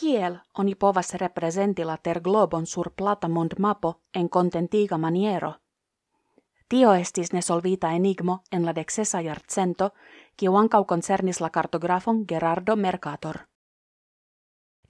[0.00, 5.50] Kiel oni povas representi la ter globon sur plata mond mapo en contentiga maniero.
[6.68, 9.90] Tio estis ne solvita enigmo en la dexesa jarcento,
[10.36, 13.40] kiu ancau concernis la cartografon Gerardo Mercator.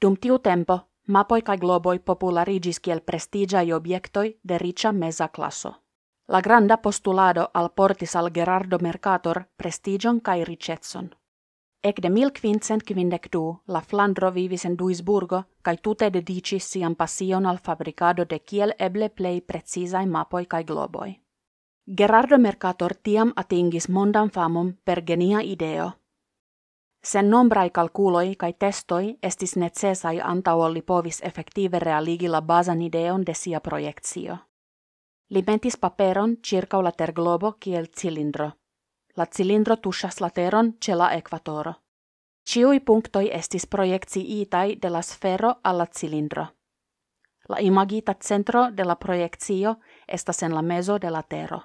[0.01, 5.75] Dum tiu tempo, mapoi kai globoi popularigis kiel prestigiai obiectoi de ricia mesa classo.
[6.29, 11.11] La granda postulado al portis al Gerardo Mercator prestigion kai ricetson.
[11.83, 18.27] Ec de 1552 la Flandro vivis en Duisburgo kai tute dedicis sian passion al fabricado
[18.29, 21.16] de kiel eble plei precisai mapoi kai globoi.
[21.97, 25.91] Gerardo Mercator tiam atingis mondan famum per genia ideo.
[27.03, 33.34] Sen nombrai calculoi kai testoi estis necesai antauolli povis effective realigi la basan ideon de
[33.34, 34.37] sia projekcio.
[35.31, 38.51] Limentis paperon circa la ter globo kiel cilindro.
[39.16, 41.74] La cilindro tuŝas la teron ĉe la ekvatoro.
[42.50, 46.47] Ĉiuj punktoj estis projekciitaj de la sfero al la cilindro.
[47.48, 49.75] La imagita centro de la projekcio
[50.06, 51.62] estas en la mezo de la tero.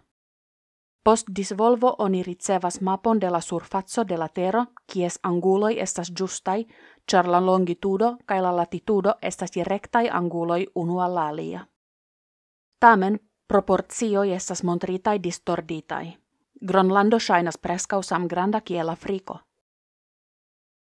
[1.03, 6.65] Post disvolvo oni ricevas mapon de la surfazzo de la tero, kies anguloi estas justai,
[7.11, 11.67] char la longitudo kai la latitudo estas rectai anguloi unu al alia.
[12.79, 16.24] Tamen proporcioi estas montritai distorditai.
[16.67, 19.39] Gronlando shainas preskau sam granda kiel Afriko.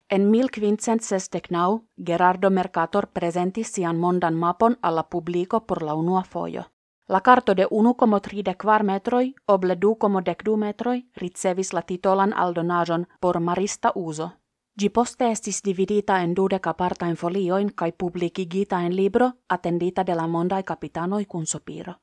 [0.09, 6.63] En 1569 Gerardo Mercator presentis sian mondan mapon alla publico por la unua foio.
[7.09, 14.31] La carto de 1,34 metroi oble 2,12 metroi ricevis la titolan aldonajon por marista uso.
[14.79, 20.27] Gi poste estis dividita en dudek apartain folioin kai publicigita en libro attendita de la
[20.27, 21.93] mondai capitanoi kun sopiro.